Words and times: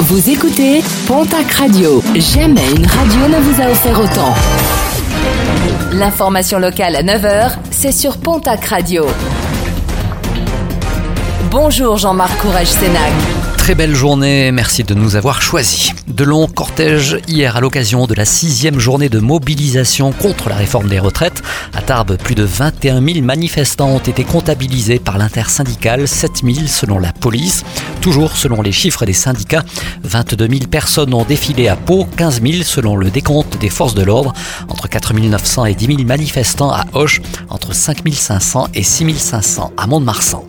Vous 0.00 0.28
écoutez 0.28 0.82
Pontac 1.06 1.50
Radio. 1.52 2.02
Jamais 2.14 2.68
une 2.76 2.84
radio 2.86 3.28
ne 3.28 3.40
vous 3.40 3.62
a 3.62 3.70
offert 3.70 3.98
autant. 4.00 4.34
L'information 5.92 6.58
locale 6.58 6.96
à 6.96 7.02
9h, 7.02 7.52
c'est 7.70 7.92
sur 7.92 8.18
Pontac 8.18 8.64
Radio. 8.64 9.06
Bonjour 11.50 11.96
Jean-Marc 11.96 12.36
Courage 12.38 12.66
Sénac. 12.66 13.12
Très 13.64 13.74
belle 13.74 13.94
journée, 13.94 14.52
merci 14.52 14.84
de 14.84 14.92
nous 14.92 15.16
avoir 15.16 15.40
choisis. 15.40 15.92
De 16.06 16.22
longs 16.22 16.48
cortèges 16.48 17.16
hier 17.28 17.56
à 17.56 17.62
l'occasion 17.62 18.06
de 18.06 18.12
la 18.12 18.26
sixième 18.26 18.78
journée 18.78 19.08
de 19.08 19.20
mobilisation 19.20 20.12
contre 20.12 20.50
la 20.50 20.56
réforme 20.56 20.88
des 20.88 20.98
retraites. 20.98 21.42
À 21.74 21.80
Tarbes, 21.80 22.18
plus 22.18 22.34
de 22.34 22.42
21 22.42 23.00
000 23.02 23.24
manifestants 23.24 23.88
ont 23.88 24.00
été 24.00 24.22
comptabilisés 24.22 24.98
par 24.98 25.16
l'intersyndicale, 25.16 26.06
7 26.06 26.42
000 26.44 26.66
selon 26.66 26.98
la 26.98 27.14
police. 27.14 27.64
Toujours 28.04 28.36
selon 28.36 28.60
les 28.60 28.70
chiffres 28.70 29.06
des 29.06 29.14
syndicats, 29.14 29.62
22 30.02 30.46
000 30.46 30.60
personnes 30.70 31.14
ont 31.14 31.24
défilé 31.24 31.68
à 31.68 31.74
Pau, 31.74 32.06
15 32.18 32.42
000 32.42 32.62
selon 32.62 32.96
le 32.96 33.08
décompte 33.10 33.58
des 33.58 33.70
forces 33.70 33.94
de 33.94 34.02
l'ordre, 34.02 34.34
entre 34.68 34.88
4 34.88 35.14
900 35.14 35.64
et 35.64 35.74
10 35.74 35.86
000 35.86 35.98
manifestants 36.02 36.70
à 36.70 36.84
Hoche, 36.92 37.22
entre 37.48 37.74
5 37.74 38.02
500 38.12 38.68
et 38.74 38.82
6 38.82 39.18
500 39.18 39.72
à 39.78 39.86
Mont-de-Marsan. 39.86 40.44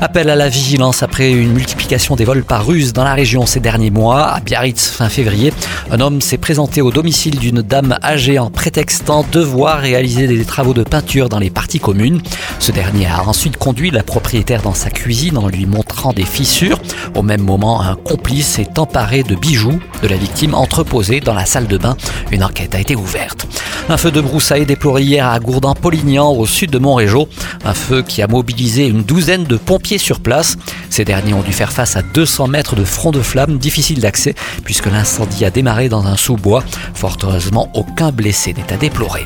Appel 0.00 0.30
à 0.30 0.36
la 0.36 0.48
vigilance 0.48 1.02
après 1.02 1.32
une 1.32 1.52
multiplication 1.52 2.14
des 2.14 2.24
vols 2.24 2.44
par 2.44 2.66
ruse 2.66 2.92
dans 2.92 3.04
la 3.04 3.14
région 3.14 3.46
ces 3.46 3.60
derniers 3.60 3.90
mois. 3.90 4.22
À 4.22 4.40
Biarritz, 4.40 4.88
fin 4.88 5.08
février, 5.08 5.52
un 5.90 6.00
homme 6.00 6.20
s'est 6.20 6.38
présenté 6.38 6.82
au 6.82 6.92
domicile 6.92 7.38
d'une 7.38 7.62
dame 7.62 7.98
âgée 8.02 8.38
en 8.38 8.50
prétextant 8.50 9.26
devoir 9.32 9.80
réaliser 9.80 10.28
des 10.28 10.44
travaux 10.44 10.72
de 10.72 10.84
peinture 10.84 11.28
dans 11.28 11.38
les 11.40 11.50
parties 11.50 11.80
communes. 11.80 12.20
Ce 12.60 12.70
dernier 12.70 13.06
a 13.06 13.28
ensuite 13.28 13.56
conduit 13.56 13.90
la 13.90 14.04
propriétaire 14.04 14.62
dans 14.62 14.74
sa 14.74 14.90
cuisine 14.90 15.36
en 15.36 15.48
lui 15.48 15.66
montrant 15.66 16.12
des 16.12 16.24
fissures. 16.24 16.80
Au 17.14 17.22
même 17.22 17.42
moment, 17.42 17.82
un 17.82 17.94
complice 17.94 18.46
s'est 18.46 18.78
emparé 18.78 19.22
de 19.22 19.34
bijoux 19.34 19.80
de 20.02 20.08
la 20.08 20.16
victime 20.16 20.54
entreposés 20.54 21.20
dans 21.20 21.34
la 21.34 21.46
salle 21.46 21.66
de 21.66 21.78
bain. 21.78 21.96
Une 22.30 22.44
enquête 22.44 22.74
a 22.74 22.80
été 22.80 22.96
ouverte. 22.96 23.46
Un 23.88 23.96
feu 23.96 24.10
de 24.10 24.20
broussailles 24.20 24.64
déploré 24.64 25.02
hier 25.02 25.26
à 25.26 25.38
Gourdin-Polignan, 25.38 26.30
au 26.32 26.46
sud 26.46 26.70
de 26.70 26.78
Montrégeau. 26.78 27.28
Un 27.64 27.74
feu 27.74 28.02
qui 28.02 28.22
a 28.22 28.28
mobilisé 28.28 28.86
une 28.86 29.02
douzaine 29.02 29.44
de 29.44 29.56
pompiers 29.56 29.98
sur 29.98 30.20
place. 30.20 30.56
Ces 30.88 31.04
derniers 31.04 31.34
ont 31.34 31.42
dû 31.42 31.52
faire 31.52 31.72
face 31.72 31.96
à 31.96 32.02
200 32.02 32.48
mètres 32.48 32.76
de 32.76 32.84
front 32.84 33.10
de 33.10 33.20
flamme, 33.20 33.58
difficile 33.58 34.00
d'accès, 34.00 34.34
puisque 34.64 34.86
l'incendie 34.86 35.44
a 35.44 35.50
démarré 35.50 35.88
dans 35.88 36.06
un 36.06 36.16
sous-bois. 36.16 36.62
Fort 36.94 37.16
heureusement, 37.22 37.70
aucun 37.74 38.12
blessé 38.12 38.54
n'est 38.54 38.72
à 38.72 38.76
déplorer. 38.76 39.24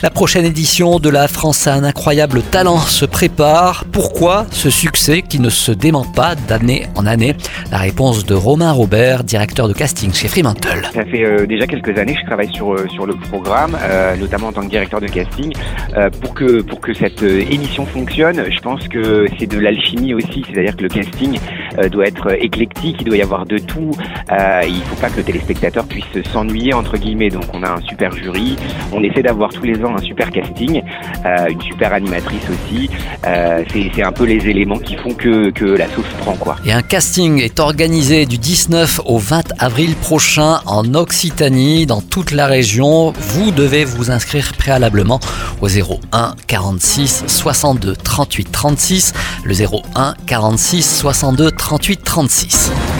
La 0.00 0.10
prochaine 0.10 0.44
édition 0.44 1.00
de 1.00 1.08
La 1.08 1.26
France 1.26 1.66
a 1.66 1.74
un 1.74 1.82
incroyable 1.82 2.42
talent 2.42 2.78
se 2.78 3.04
prépare. 3.04 3.84
Pourquoi 3.90 4.46
ce 4.52 4.70
succès 4.70 5.22
qui 5.22 5.40
ne 5.40 5.50
se 5.50 5.72
dément 5.72 6.04
pas 6.04 6.34
d'année 6.36 6.86
en 6.94 7.04
année? 7.04 7.34
La 7.72 7.78
réponse 7.78 8.24
de 8.24 8.34
Romain 8.34 8.70
Robert, 8.70 9.24
directeur 9.24 9.66
de 9.66 9.72
casting 9.72 10.14
chez 10.14 10.28
Fremantle. 10.28 10.88
Ça 10.94 11.04
fait 11.04 11.24
euh, 11.24 11.46
déjà 11.46 11.66
quelques 11.66 11.98
années 11.98 12.14
que 12.14 12.20
je 12.20 12.26
travaille 12.26 12.54
sur, 12.54 12.72
euh, 12.72 12.86
sur 12.88 13.06
le 13.06 13.14
programme, 13.14 13.76
euh, 13.88 14.16
notamment 14.16 14.48
en 14.48 14.52
tant 14.52 14.62
que 14.62 14.68
directeur 14.68 15.00
de 15.00 15.06
casting. 15.06 15.52
Euh, 15.96 16.10
pour, 16.10 16.34
que, 16.34 16.60
pour 16.62 16.80
que 16.80 16.92
cette 16.92 17.22
euh, 17.22 17.40
émission 17.50 17.86
fonctionne, 17.86 18.50
je 18.50 18.60
pense 18.60 18.86
que 18.88 19.26
c'est 19.38 19.46
de 19.46 19.58
l'alchimie 19.58 20.14
aussi, 20.14 20.44
c'est-à-dire 20.46 20.76
que 20.76 20.82
le 20.82 20.88
casting 20.88 21.38
euh, 21.78 21.88
doit 21.88 22.06
être 22.06 22.32
éclectique, 22.42 22.96
il 23.00 23.04
doit 23.04 23.16
y 23.16 23.22
avoir 23.22 23.46
de 23.46 23.58
tout. 23.58 23.92
il 24.30 24.74
ne 24.74 24.84
faut 24.84 24.96
pas 25.00 25.10
que 25.10 25.18
le 25.18 25.24
téléspectateur 25.24 25.84
puisse 25.86 26.04
s'ennuyer, 26.32 26.74
entre 26.74 26.96
guillemets. 26.96 27.30
Donc 27.30 27.44
on 27.52 27.62
a 27.62 27.70
un 27.70 27.80
super 27.82 28.12
jury, 28.12 28.56
on 28.92 29.02
essaie 29.02 29.22
d'avoir 29.22 29.50
tous 29.50 29.64
les 29.64 29.82
ans 29.84 29.94
un 29.96 30.02
super 30.02 30.30
casting, 30.30 30.82
une 31.24 31.60
super 31.62 31.92
animatrice 31.92 32.44
aussi. 32.50 32.90
c'est 33.24 34.02
un 34.02 34.12
peu 34.12 34.24
les 34.24 34.48
éléments 34.48 34.78
qui 34.78 34.96
font 34.96 35.14
que, 35.14 35.52
la 35.76 35.86
sauce 35.88 36.04
prend. 36.20 36.34
quoi. 36.34 36.56
Et 36.64 36.72
un 36.72 36.82
casting 36.82 37.40
est 37.40 37.60
organisé 37.60 38.26
du 38.26 38.38
19 38.38 39.00
au 39.06 39.18
20 39.18 39.52
avril 39.58 39.94
prochain 39.96 40.60
en 40.66 40.94
Occitanie, 40.94 41.86
dans 41.86 42.00
toute 42.00 42.30
la 42.30 42.46
région. 42.46 43.12
Vous 43.18 43.50
devez 43.50 43.84
vous 43.84 44.10
inscrire 44.10 44.52
préalablement 44.54 45.20
au 45.60 45.68
01 45.68 46.34
46 46.46 47.24
62 47.26 47.96
38 47.96 48.50
36, 48.50 49.12
le 49.44 49.54
01 49.54 50.14
46 50.26 50.98
62 50.98 51.50
38 51.68 52.02
36. 52.02 52.97